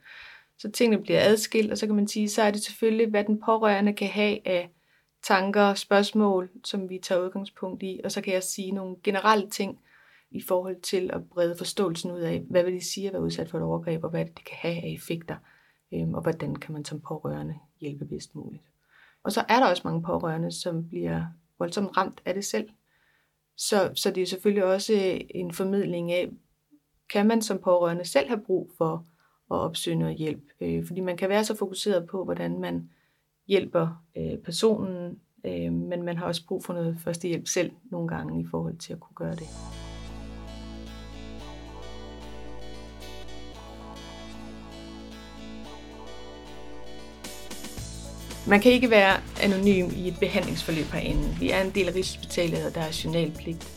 Så 0.59 0.71
tingene 0.71 1.03
bliver 1.03 1.21
adskilt, 1.23 1.73
og 1.73 1.79
så 1.79 1.87
kan 1.87 1.95
man 1.95 2.09
sige, 2.09 2.29
så 2.29 2.43
er 2.43 2.51
det 2.51 2.63
selvfølgelig, 2.63 3.11
hvad 3.11 3.25
den 3.25 3.41
pårørende 3.41 3.93
kan 3.93 4.09
have 4.09 4.49
af 4.49 4.71
tanker 5.23 5.63
og 5.63 5.79
spørgsmål, 5.79 6.51
som 6.65 6.91
vi 6.91 6.99
tager 6.99 7.21
udgangspunkt 7.21 7.83
i, 7.83 8.01
og 8.05 8.13
så 8.13 8.21
kan 8.21 8.35
jeg 8.35 8.43
sige 8.43 8.73
nogle 8.73 8.97
generelle 9.03 9.51
ting 9.51 9.79
i 10.31 10.43
forhold 10.43 10.81
til 10.81 11.11
at 11.13 11.29
brede 11.29 11.55
forståelsen 11.59 12.11
ud 12.11 12.21
af, 12.21 12.43
hvad 12.51 12.65
vil 12.65 12.75
det 12.75 12.85
sige 12.85 13.07
at 13.07 13.13
være 13.13 13.23
udsat 13.23 13.51
for 13.51 13.59
et 13.59 13.65
overgreb, 13.65 14.05
og 14.05 14.11
hvad 14.11 14.25
det 14.25 14.45
kan 14.45 14.57
have 14.57 14.85
af 14.85 14.95
effekter, 14.95 15.37
øhm, 15.95 16.15
og 16.15 16.23
hvordan 16.23 16.57
kan 16.57 16.73
man 16.73 16.85
som 16.85 17.01
pårørende 17.01 17.55
hjælpe 17.81 18.05
bedst 18.05 18.35
muligt. 18.35 18.63
Og 19.23 19.33
så 19.33 19.45
er 19.49 19.61
der 19.61 19.67
også 19.67 19.83
mange 19.85 20.03
pårørende, 20.03 20.53
som 20.53 20.89
bliver 20.89 21.25
voldsomt 21.59 21.97
ramt 21.97 22.23
af 22.25 22.35
det 22.35 22.45
selv. 22.45 22.69
Så, 23.57 23.91
så 23.95 24.11
det 24.11 24.23
er 24.23 24.27
selvfølgelig 24.27 24.65
også 24.65 24.93
øh, 24.93 25.21
en 25.31 25.53
formidling 25.53 26.13
af, 26.13 26.31
kan 27.11 27.27
man 27.27 27.43
som 27.43 27.59
pårørende 27.59 28.05
selv 28.05 28.29
have 28.29 28.41
brug 28.47 28.71
for 28.79 29.07
at 29.51 29.57
opsøge 29.57 29.97
noget 29.97 30.17
hjælp? 30.17 30.43
Øh, 30.61 30.87
fordi 30.87 31.01
man 31.01 31.17
kan 31.17 31.29
være 31.29 31.45
så 31.45 31.57
fokuseret 31.57 32.07
på, 32.07 32.25
hvordan 32.25 32.61
man 32.61 32.91
hjælper 33.47 34.05
øh, 34.17 34.39
personen, 34.39 35.21
øh, 35.47 35.73
men 35.73 36.03
man 36.03 36.17
har 36.17 36.27
også 36.27 36.47
brug 36.47 36.65
for 36.65 36.73
noget 36.73 36.99
førstehjælp 37.05 37.49
selv 37.49 37.71
nogle 37.85 38.09
gange 38.09 38.41
i 38.41 38.47
forhold 38.51 38.79
til 38.79 38.93
at 38.93 39.01
kunne 39.01 39.15
gøre 39.15 39.35
det. 39.35 39.49
Man 48.49 48.61
kan 48.61 48.73
ikke 48.73 48.91
være 48.91 49.17
anonym 49.43 49.87
i 49.97 50.09
et 50.09 50.17
behandlingsforløb 50.21 50.85
herinde. 50.85 51.37
Vi 51.41 51.51
er 51.51 51.63
en 51.63 51.71
del 51.75 51.89
af 51.89 51.95
Rigshospitalet, 51.95 52.67
og 52.67 52.75
der 52.75 52.81
er 52.81 53.01
journalpligt 53.05 53.69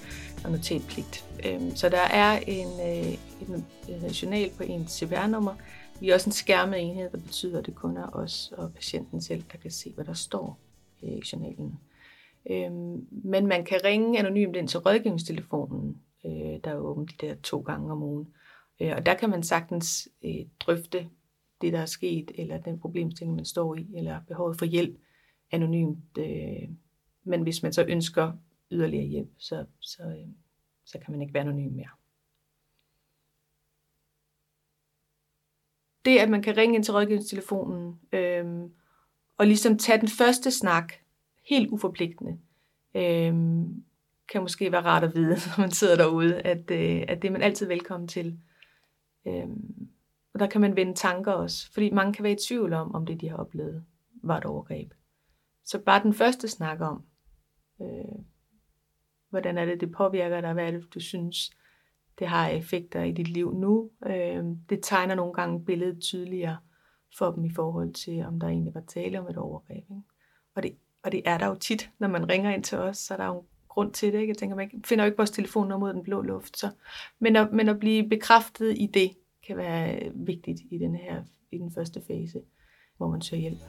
og 0.43 0.51
notatpligt. 0.51 1.25
Øhm, 1.45 1.75
så 1.75 1.89
der 1.89 2.01
er 2.01 2.39
en, 2.47 2.67
øh, 2.67 3.13
en, 3.41 3.65
øh, 3.89 4.03
en 4.03 4.09
journal 4.09 4.49
på 4.57 4.63
en 4.63 4.87
CPR-nummer. 4.87 5.55
Vi 5.99 6.09
er 6.09 6.13
også 6.13 6.29
en 6.29 6.33
skærmet 6.33 6.79
enhed, 6.79 7.09
der 7.09 7.17
betyder, 7.17 7.59
at 7.59 7.65
det 7.65 7.75
kun 7.75 7.97
er 7.97 8.15
os 8.15 8.53
og 8.57 8.73
patienten 8.73 9.21
selv, 9.21 9.43
der 9.51 9.57
kan 9.57 9.71
se, 9.71 9.91
hvad 9.95 10.05
der 10.05 10.13
står 10.13 10.59
øh, 11.03 11.09
i 11.09 11.21
journalen. 11.33 11.79
Øhm, 12.51 13.07
men 13.11 13.47
man 13.47 13.65
kan 13.65 13.79
ringe 13.83 14.19
anonymt 14.19 14.55
ind 14.55 14.67
til 14.67 14.79
rådgivningstelefonen, 14.79 15.97
der 16.63 16.71
er 16.71 16.75
åben 16.75 17.05
de 17.05 17.27
der 17.27 17.35
to 17.43 17.59
gange 17.59 17.91
om 17.91 18.03
ugen. 18.03 18.27
Og 18.79 19.05
der 19.05 19.13
kan 19.13 19.29
man 19.29 19.43
sagtens 19.43 20.09
drøfte 20.59 21.07
det, 21.61 21.73
der 21.73 21.79
er 21.79 21.85
sket, 21.85 22.31
eller 22.35 22.57
den 22.57 22.79
problemstilling, 22.79 23.35
man 23.35 23.45
står 23.45 23.75
i, 23.75 23.87
eller 23.95 24.21
behovet 24.27 24.59
for 24.59 24.65
hjælp 24.65 24.99
anonymt. 25.51 26.17
Øh, 26.17 26.69
men 27.23 27.43
hvis 27.43 27.63
man 27.63 27.73
så 27.73 27.85
ønsker 27.89 28.33
yderligere 28.71 29.05
hjælp, 29.05 29.31
så, 29.37 29.65
så, 29.79 30.03
øh, 30.03 30.27
så 30.85 30.99
kan 30.99 31.11
man 31.11 31.21
ikke 31.21 31.33
være 31.33 31.43
anonym 31.43 31.71
mere. 31.71 31.89
Det, 36.05 36.17
at 36.19 36.29
man 36.29 36.41
kan 36.41 36.57
ringe 36.57 36.75
ind 36.75 36.83
til 36.83 36.93
rådgivningstelefonen 36.93 37.99
øh, 38.11 38.69
og 39.37 39.47
ligesom 39.47 39.77
tage 39.77 39.99
den 39.99 40.07
første 40.07 40.51
snak, 40.51 40.93
helt 41.49 41.69
uforpligtende, 41.69 42.39
øh, 42.95 43.33
kan 44.31 44.41
måske 44.41 44.71
være 44.71 44.85
rart 44.85 45.03
at 45.03 45.15
vide, 45.15 45.35
når 45.47 45.59
man 45.61 45.71
sidder 45.71 45.95
derude, 45.95 46.41
at, 46.41 46.71
øh, 46.71 47.03
at 47.07 47.21
det 47.21 47.27
er 47.27 47.31
man 47.31 47.41
altid 47.41 47.67
velkommen 47.67 48.07
til. 48.07 48.39
Øh, 49.27 49.47
og 50.39 50.41
der 50.41 50.51
kan 50.51 50.61
man 50.61 50.75
vende 50.75 50.93
tanker 50.93 51.31
også, 51.31 51.71
fordi 51.71 51.89
mange 51.89 52.13
kan 52.13 52.23
være 52.23 52.33
i 52.33 52.45
tvivl 52.47 52.73
om, 52.73 52.95
om 52.95 53.05
det, 53.05 53.21
de 53.21 53.29
har 53.29 53.37
oplevet, 53.37 53.85
var 54.23 54.37
et 54.37 54.45
overgreb. 54.45 54.93
Så 55.65 55.79
bare 55.79 56.03
den 56.03 56.13
første 56.13 56.47
snak 56.47 56.81
om, 56.81 57.03
øh, 57.81 58.23
hvordan 59.29 59.57
er 59.57 59.65
det, 59.65 59.81
det 59.81 59.91
påvirker 59.91 60.41
dig, 60.41 60.53
hvad 60.53 60.67
er 60.67 60.71
det, 60.71 60.93
du 60.93 60.99
synes, 60.99 61.51
det 62.19 62.27
har 62.27 62.47
effekter 62.47 63.03
i 63.03 63.11
dit 63.11 63.27
liv 63.27 63.53
nu. 63.53 63.89
Øh, 64.05 64.43
det 64.69 64.79
tegner 64.81 65.15
nogle 65.15 65.33
gange 65.33 65.65
billedet 65.65 66.01
tydeligere 66.01 66.57
for 67.17 67.31
dem 67.31 67.45
i 67.45 67.53
forhold 67.53 67.93
til, 67.93 68.25
om 68.25 68.39
der 68.39 68.47
egentlig 68.47 68.73
var 68.73 68.83
tale 68.87 69.19
om 69.19 69.27
et 69.27 69.37
overgreb. 69.37 69.83
Ikke? 69.83 70.01
Og, 70.55 70.63
det, 70.63 70.75
og 71.03 71.11
det 71.11 71.21
er 71.25 71.37
der 71.37 71.47
jo 71.47 71.55
tit, 71.55 71.91
når 71.99 72.07
man 72.07 72.29
ringer 72.29 72.51
ind 72.51 72.63
til 72.63 72.77
os, 72.77 72.97
så 72.97 73.13
er 73.13 73.17
der 73.17 73.25
jo 73.25 73.39
en 73.39 73.47
grund 73.69 73.93
til 73.93 74.13
det. 74.13 74.19
Ikke? 74.19 74.31
Jeg 74.31 74.37
tænker, 74.37 74.55
man 74.55 74.83
finder 74.85 75.03
jo 75.03 75.05
ikke 75.05 75.17
vores 75.17 75.31
telefonnummer 75.31 75.85
ud 75.85 75.89
af 75.89 75.93
den 75.93 76.03
blå 76.03 76.21
luft. 76.21 76.57
Så. 76.57 76.69
Men, 77.19 77.35
at, 77.35 77.53
men 77.53 77.69
at 77.69 77.79
blive 77.79 78.09
bekræftet 78.09 78.77
i 78.77 78.85
det, 78.93 79.11
kan 79.49 79.57
være 79.57 79.95
øh, 79.95 80.11
vigtigt 80.27 80.59
i 80.71 80.77
den 80.77 80.95
her 80.95 81.23
i 81.51 81.57
den 81.57 81.71
første 81.75 82.01
fase, 82.07 82.41
hvor 82.97 83.07
man 83.07 83.21
søger 83.21 83.41
hjælp. 83.41 83.59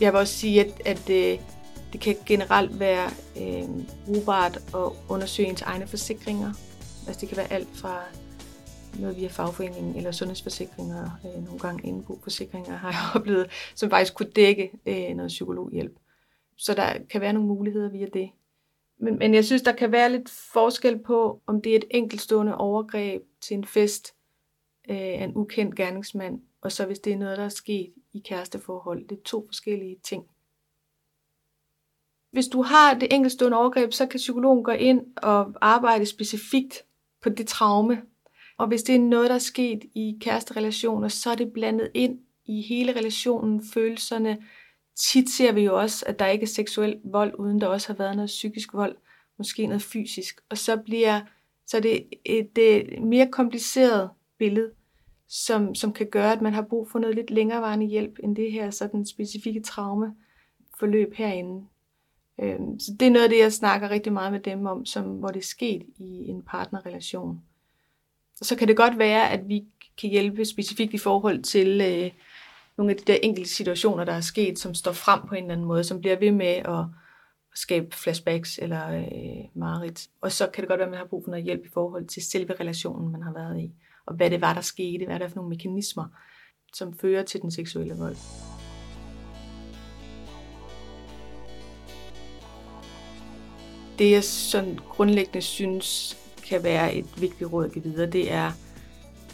Jeg 0.00 0.12
vil 0.12 0.20
også 0.20 0.34
sige, 0.34 0.64
at, 0.64 0.86
at 0.86 1.04
det, 1.06 1.40
det 1.92 2.00
kan 2.00 2.16
generelt 2.26 2.80
være 2.80 3.10
øh, 3.40 3.68
brugbart 4.06 4.56
at 4.56 4.92
undersøge 5.08 5.48
ens 5.48 5.62
egne 5.62 5.86
forsikringer. 5.86 6.48
Altså 7.06 7.20
det 7.20 7.28
kan 7.28 7.36
være 7.36 7.52
alt 7.52 7.68
fra 7.68 8.02
noget 9.00 9.16
via 9.16 9.28
fagforeningen 9.28 9.96
eller 9.96 10.12
sundhedsforsikringer, 10.12 11.10
øh, 11.24 11.44
nogle 11.44 11.58
gange 11.58 11.88
indboforsikringer 11.88 12.76
har 12.76 12.88
jeg 12.88 13.00
oplevet, 13.20 13.46
som 13.74 13.90
faktisk 13.90 14.14
kunne 14.14 14.30
dække 14.36 14.70
øh, 14.86 15.16
noget 15.16 15.28
psykologhjælp. 15.28 15.96
Så 16.56 16.74
der 16.74 16.98
kan 17.10 17.20
være 17.20 17.32
nogle 17.32 17.48
muligheder 17.48 17.90
via 17.90 18.06
det. 18.14 18.30
Men, 19.04 19.18
men 19.18 19.34
jeg 19.34 19.44
synes, 19.44 19.62
der 19.62 19.72
kan 19.72 19.92
være 19.92 20.12
lidt 20.12 20.28
forskel 20.28 20.98
på, 20.98 21.42
om 21.46 21.62
det 21.62 21.72
er 21.72 21.76
et 21.76 21.84
enkeltstående 21.90 22.56
overgreb 22.56 23.22
til 23.40 23.54
en 23.54 23.64
fest 23.64 24.14
øh, 24.90 24.96
af 24.96 25.24
en 25.24 25.36
ukendt 25.36 25.76
gerningsmand, 25.76 26.40
og 26.60 26.72
så 26.72 26.86
hvis 26.86 26.98
det 26.98 27.12
er 27.12 27.16
noget, 27.16 27.38
der 27.38 27.44
er 27.44 27.48
sket 27.48 27.94
i 28.12 28.18
kæresteforhold. 28.18 29.08
Det 29.08 29.18
er 29.18 29.22
to 29.24 29.46
forskellige 29.46 29.96
ting. 30.04 30.24
Hvis 32.32 32.48
du 32.48 32.62
har 32.62 32.94
det 32.94 33.12
enkeltstående 33.12 33.58
overgreb, 33.58 33.92
så 33.92 34.06
kan 34.06 34.18
psykologen 34.18 34.64
gå 34.64 34.70
ind 34.70 35.00
og 35.16 35.52
arbejde 35.60 36.06
specifikt 36.06 36.84
på 37.22 37.28
det 37.28 37.46
traume. 37.46 38.02
Og 38.58 38.66
hvis 38.66 38.82
det 38.82 38.94
er 38.94 38.98
noget, 38.98 39.28
der 39.28 39.34
er 39.34 39.38
sket 39.38 39.84
i 39.94 40.18
kæresterelationer, 40.20 41.08
så 41.08 41.30
er 41.30 41.34
det 41.34 41.52
blandet 41.52 41.90
ind 41.94 42.18
i 42.44 42.62
hele 42.62 42.92
relationen, 42.96 43.62
følelserne, 43.74 44.42
tit 44.96 45.30
ser 45.30 45.52
vi 45.52 45.60
jo 45.60 45.80
også, 45.80 46.04
at 46.08 46.18
der 46.18 46.26
ikke 46.26 46.42
er 46.42 46.48
seksuel 46.48 47.00
vold, 47.04 47.34
uden 47.38 47.60
der 47.60 47.66
også 47.66 47.86
har 47.86 47.94
været 47.94 48.16
noget 48.16 48.28
psykisk 48.28 48.74
vold, 48.74 48.96
måske 49.38 49.66
noget 49.66 49.82
fysisk. 49.82 50.40
Og 50.50 50.58
så 50.58 50.76
bliver 50.76 51.20
så 51.66 51.80
det 51.80 52.06
et, 52.24 52.58
et 52.58 53.02
mere 53.02 53.28
kompliceret 53.32 54.10
billede, 54.38 54.70
som, 55.28 55.74
som 55.74 55.92
kan 55.92 56.06
gøre, 56.06 56.32
at 56.32 56.42
man 56.42 56.54
har 56.54 56.62
brug 56.62 56.90
for 56.90 56.98
noget 56.98 57.16
lidt 57.16 57.30
længerevarende 57.30 57.86
hjælp, 57.86 58.18
end 58.22 58.36
det 58.36 58.52
her 58.52 58.70
sådan 58.70 59.06
specifikke 59.06 59.62
traume 59.62 60.14
forløb 60.78 61.14
herinde. 61.14 61.66
Øhm, 62.40 62.80
så 62.80 62.92
det 63.00 63.06
er 63.06 63.10
noget 63.10 63.24
af 63.24 63.30
det, 63.30 63.38
jeg 63.38 63.52
snakker 63.52 63.90
rigtig 63.90 64.12
meget 64.12 64.32
med 64.32 64.40
dem 64.40 64.66
om, 64.66 64.84
som, 64.84 65.04
hvor 65.04 65.28
det 65.28 65.40
er 65.40 65.44
sket 65.44 65.82
i 65.98 66.28
en 66.28 66.42
partnerrelation. 66.42 67.40
så 68.34 68.56
kan 68.56 68.68
det 68.68 68.76
godt 68.76 68.98
være, 68.98 69.30
at 69.30 69.48
vi 69.48 69.64
kan 70.00 70.10
hjælpe 70.10 70.44
specifikt 70.44 70.94
i 70.94 70.98
forhold 70.98 71.42
til 71.42 71.80
øh, 71.80 72.10
nogle 72.78 72.92
af 72.92 72.96
de 72.96 73.12
der 73.12 73.18
enkelte 73.22 73.50
situationer, 73.50 74.04
der 74.04 74.12
er 74.12 74.20
sket, 74.20 74.58
som 74.58 74.74
står 74.74 74.92
frem 74.92 75.20
på 75.28 75.34
en 75.34 75.44
eller 75.44 75.52
anden 75.52 75.66
måde, 75.66 75.84
som 75.84 76.00
bliver 76.00 76.18
ved 76.18 76.32
med 76.32 76.46
at 76.46 76.84
skabe 77.54 77.96
flashbacks 77.96 78.58
eller 78.58 78.90
øh, 78.90 79.44
mareridt. 79.54 80.08
Og 80.20 80.32
så 80.32 80.46
kan 80.46 80.62
det 80.62 80.68
godt 80.68 80.78
være, 80.78 80.86
at 80.86 80.90
man 80.90 80.98
har 80.98 81.06
brug 81.06 81.24
for 81.24 81.30
noget 81.30 81.44
hjælp 81.44 81.66
i 81.66 81.70
forhold 81.74 82.06
til 82.06 82.22
selve 82.22 82.54
relationen, 82.60 83.12
man 83.12 83.22
har 83.22 83.32
været 83.32 83.60
i, 83.60 83.72
og 84.06 84.14
hvad 84.14 84.30
det 84.30 84.40
var, 84.40 84.54
der 84.54 84.60
skete, 84.60 85.04
hvad 85.04 85.14
er 85.14 85.18
der 85.18 85.28
for 85.28 85.36
nogle 85.36 85.48
mekanismer, 85.48 86.04
som 86.74 86.98
fører 86.98 87.22
til 87.22 87.42
den 87.42 87.50
seksuelle 87.50 87.94
vold. 87.94 88.16
Det 93.98 94.10
jeg 94.10 94.24
sådan 94.24 94.78
grundlæggende 94.88 95.42
synes 95.42 96.18
kan 96.48 96.62
være 96.64 96.94
et 96.94 97.20
vigtigt 97.20 97.52
råd 97.52 97.64
at 97.64 97.72
give 97.72 97.84
videre, 97.84 98.10
det 98.10 98.32
er, 98.32 98.52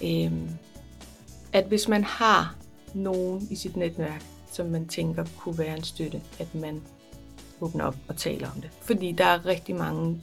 øh, 0.04 0.32
at 1.52 1.66
hvis 1.66 1.88
man 1.88 2.04
har 2.04 2.59
nogen 2.94 3.48
i 3.50 3.54
sit 3.54 3.76
netværk, 3.76 4.24
som 4.52 4.66
man 4.66 4.88
tænker 4.88 5.24
kunne 5.38 5.58
være 5.58 5.76
en 5.76 5.84
støtte, 5.84 6.22
at 6.38 6.54
man 6.54 6.82
åbner 7.60 7.84
op 7.84 7.96
og 8.08 8.16
taler 8.16 8.50
om 8.50 8.60
det. 8.60 8.70
Fordi 8.82 9.12
der 9.12 9.24
er 9.24 9.46
rigtig 9.46 9.74
mange, 9.76 10.22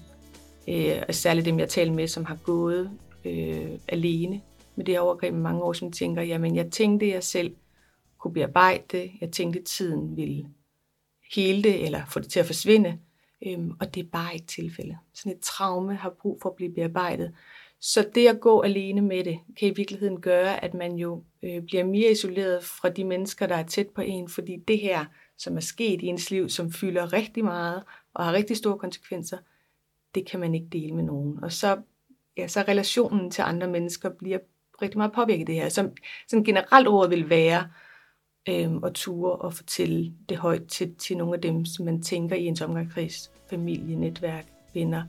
øh, 0.67 1.01
særligt 1.09 1.45
dem 1.45 1.59
jeg 1.59 1.69
taler 1.69 1.93
med, 1.93 2.07
som 2.07 2.25
har 2.25 2.35
gået 2.35 2.91
øh, 3.25 3.69
alene 3.87 4.41
med 4.75 4.85
det 4.85 4.93
her 4.93 5.01
overgreb 5.01 5.33
i 5.33 5.37
mange 5.37 5.63
år, 5.63 5.73
som 5.73 5.91
tænker, 5.91 6.21
jamen 6.21 6.55
jeg 6.55 6.71
tænkte, 6.71 7.09
jeg 7.09 7.23
selv 7.23 7.55
kunne 8.19 8.33
bearbejde 8.33 8.83
det, 8.91 9.11
jeg 9.21 9.31
tænkte, 9.31 9.61
tiden 9.61 10.17
ville 10.17 10.45
hele 11.35 11.63
det, 11.63 11.85
eller 11.85 12.01
få 12.05 12.19
det 12.19 12.31
til 12.31 12.39
at 12.39 12.45
forsvinde, 12.45 12.99
øhm, 13.47 13.71
og 13.79 13.95
det 13.95 14.03
er 14.03 14.09
bare 14.11 14.33
ikke 14.33 14.47
tilfældet. 14.47 14.97
Sådan 15.13 15.31
et 15.31 15.39
traume 15.39 15.95
har 15.95 16.13
brug 16.21 16.39
for 16.41 16.49
at 16.49 16.55
blive 16.55 16.73
bearbejdet. 16.73 17.33
Så 17.81 18.09
det 18.15 18.27
at 18.27 18.39
gå 18.39 18.61
alene 18.61 19.01
med 19.01 19.23
det, 19.23 19.39
kan 19.59 19.67
i 19.67 19.73
virkeligheden 19.75 20.21
gøre, 20.21 20.63
at 20.63 20.73
man 20.73 20.95
jo 20.95 21.23
øh, 21.43 21.61
bliver 21.61 21.83
mere 21.83 22.11
isoleret 22.11 22.63
fra 22.63 22.89
de 22.89 23.03
mennesker, 23.03 23.47
der 23.47 23.55
er 23.55 23.63
tæt 23.63 23.87
på 23.87 24.01
en, 24.01 24.29
fordi 24.29 24.55
det 24.67 24.79
her, 24.79 25.05
som 25.37 25.55
er 25.55 25.61
sket 25.61 26.01
i 26.01 26.05
ens 26.05 26.31
liv, 26.31 26.49
som 26.49 26.71
fylder 26.71 27.13
rigtig 27.13 27.43
meget 27.43 27.83
og 28.13 28.25
har 28.25 28.33
rigtig 28.33 28.57
store 28.57 28.77
konsekvenser, 28.77 29.37
det 30.15 30.25
kan 30.25 30.39
man 30.39 30.55
ikke 30.55 30.67
dele 30.71 30.95
med 30.95 31.03
nogen. 31.03 31.43
Og 31.43 31.51
så, 31.51 31.77
ja, 32.37 32.47
så 32.47 32.61
relationen 32.67 33.31
til 33.31 33.41
andre 33.41 33.67
mennesker 33.67 34.09
bliver 34.09 34.39
rigtig 34.81 34.97
meget 34.97 35.11
påvirket 35.11 35.41
af 35.41 35.45
det 35.45 35.55
her. 35.55 35.69
Som, 35.69 35.91
som 36.27 36.43
generelt 36.43 36.87
ordet 36.87 37.11
vil 37.11 37.29
være 37.29 37.69
øh, 38.49 38.71
at 38.83 38.93
ture 38.93 39.31
og 39.31 39.53
fortælle 39.53 40.13
det 40.29 40.37
højt 40.37 40.67
til, 40.67 40.95
til 40.95 41.17
nogle 41.17 41.35
af 41.35 41.41
dem, 41.41 41.65
som 41.65 41.85
man 41.85 42.01
tænker 42.01 42.35
i 42.35 42.45
ens 42.45 42.61
omgangskreds, 42.61 43.31
familie, 43.49 43.95
netværk, 43.95 44.45
venner, 44.73 45.03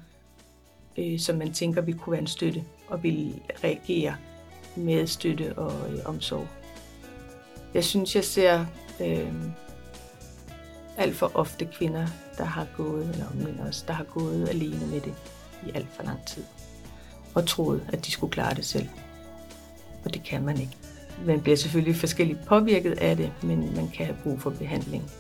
øh, 0.99 1.19
som 1.19 1.37
man 1.37 1.53
tænker 1.53 1.81
vil 1.81 1.99
kunne 1.99 2.13
være 2.13 2.21
en 2.21 2.27
støtte 2.27 2.65
og 2.89 3.03
vil 3.03 3.41
reagere 3.65 4.17
med 4.77 5.07
støtte 5.07 5.59
og 5.59 5.91
øh, 5.91 5.99
omsorg. 6.05 6.47
Jeg 7.75 7.85
synes, 7.85 8.17
jeg 8.17 8.25
ser 8.25 8.67
øh, 9.01 9.33
alt 10.97 11.15
for 11.15 11.31
ofte 11.35 11.65
kvinder, 11.65 12.07
der 12.39 12.45
har 12.45 12.67
gået, 12.77 13.11
eller 13.11 13.27
mænd 13.35 13.61
også, 13.61 13.85
der 13.87 13.93
har 13.93 14.05
gået 14.05 14.49
alene 14.49 14.87
med 14.87 15.01
det 15.01 15.15
i 15.67 15.71
alt 15.75 15.89
for 15.93 16.03
lang 16.03 16.27
tid. 16.27 16.45
Og 17.35 17.47
troet, 17.47 17.89
at 17.93 18.07
de 18.07 18.11
skulle 18.11 18.33
klare 18.33 18.55
det 18.55 18.65
selv. 18.65 18.89
Og 20.05 20.15
det 20.15 20.23
kan 20.23 20.43
man 20.43 20.61
ikke. 20.61 20.77
Man 21.27 21.41
bliver 21.41 21.57
selvfølgelig 21.57 21.97
forskelligt 21.97 22.45
påvirket 22.47 22.99
af 22.99 23.17
det, 23.17 23.33
men 23.43 23.75
man 23.77 23.89
kan 23.89 24.07
have 24.07 24.19
brug 24.23 24.41
for 24.41 24.51
behandling 24.51 25.11